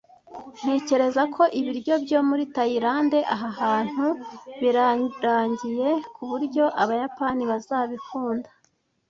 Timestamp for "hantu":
3.61-4.05